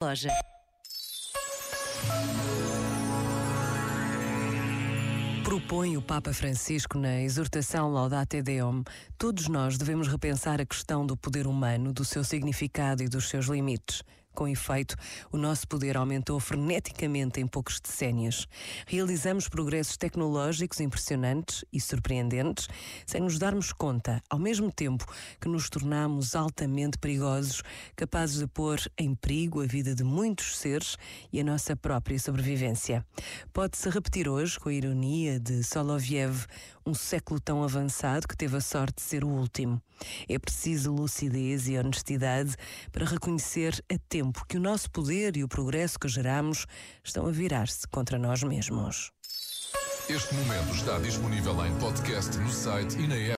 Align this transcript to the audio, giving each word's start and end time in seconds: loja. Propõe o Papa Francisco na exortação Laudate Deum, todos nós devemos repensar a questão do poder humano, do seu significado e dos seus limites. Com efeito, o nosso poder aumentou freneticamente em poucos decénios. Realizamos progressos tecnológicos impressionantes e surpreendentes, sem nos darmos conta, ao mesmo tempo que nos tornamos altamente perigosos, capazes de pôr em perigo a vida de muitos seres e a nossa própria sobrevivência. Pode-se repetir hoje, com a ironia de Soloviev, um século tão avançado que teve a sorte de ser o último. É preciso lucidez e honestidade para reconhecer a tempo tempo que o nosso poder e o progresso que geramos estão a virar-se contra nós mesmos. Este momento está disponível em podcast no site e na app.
loja. 0.00 0.30
Propõe 5.42 5.96
o 5.96 6.02
Papa 6.02 6.32
Francisco 6.32 6.96
na 6.96 7.20
exortação 7.20 7.90
Laudate 7.90 8.40
Deum, 8.40 8.84
todos 9.18 9.48
nós 9.48 9.76
devemos 9.76 10.06
repensar 10.06 10.60
a 10.60 10.64
questão 10.64 11.04
do 11.04 11.16
poder 11.16 11.48
humano, 11.48 11.92
do 11.92 12.04
seu 12.04 12.22
significado 12.22 13.02
e 13.02 13.08
dos 13.08 13.28
seus 13.28 13.46
limites. 13.46 14.04
Com 14.38 14.46
efeito, 14.46 14.94
o 15.32 15.36
nosso 15.36 15.66
poder 15.66 15.96
aumentou 15.96 16.38
freneticamente 16.38 17.40
em 17.40 17.46
poucos 17.48 17.80
decénios. 17.80 18.46
Realizamos 18.86 19.48
progressos 19.48 19.96
tecnológicos 19.96 20.78
impressionantes 20.78 21.64
e 21.72 21.80
surpreendentes, 21.80 22.68
sem 23.04 23.20
nos 23.20 23.36
darmos 23.36 23.72
conta, 23.72 24.22
ao 24.30 24.38
mesmo 24.38 24.70
tempo 24.70 25.04
que 25.40 25.48
nos 25.48 25.68
tornamos 25.68 26.36
altamente 26.36 26.98
perigosos, 26.98 27.64
capazes 27.96 28.38
de 28.38 28.46
pôr 28.46 28.78
em 28.96 29.12
perigo 29.12 29.60
a 29.60 29.66
vida 29.66 29.92
de 29.92 30.04
muitos 30.04 30.56
seres 30.56 30.96
e 31.32 31.40
a 31.40 31.44
nossa 31.44 31.74
própria 31.74 32.16
sobrevivência. 32.16 33.04
Pode-se 33.52 33.90
repetir 33.90 34.28
hoje, 34.28 34.56
com 34.60 34.68
a 34.68 34.72
ironia 34.72 35.40
de 35.40 35.64
Soloviev, 35.64 36.46
um 36.86 36.94
século 36.94 37.40
tão 37.40 37.64
avançado 37.64 38.28
que 38.28 38.36
teve 38.36 38.56
a 38.56 38.60
sorte 38.60 38.98
de 38.98 39.02
ser 39.02 39.24
o 39.24 39.28
último. 39.28 39.82
É 40.28 40.38
preciso 40.38 40.92
lucidez 40.92 41.68
e 41.68 41.76
honestidade 41.76 42.54
para 42.92 43.04
reconhecer 43.04 43.82
a 43.92 43.98
tempo 44.08 44.27
tempo 44.28 44.44
que 44.46 44.58
o 44.58 44.60
nosso 44.60 44.90
poder 44.90 45.36
e 45.36 45.44
o 45.44 45.48
progresso 45.48 45.98
que 45.98 46.08
geramos 46.08 46.66
estão 47.02 47.26
a 47.26 47.30
virar-se 47.30 47.86
contra 47.88 48.18
nós 48.18 48.42
mesmos. 48.42 49.10
Este 50.08 50.34
momento 50.34 50.74
está 50.74 50.98
disponível 50.98 51.66
em 51.66 51.74
podcast 51.78 52.36
no 52.38 52.50
site 52.50 52.98
e 52.98 53.06
na 53.06 53.14
app. 53.14 53.26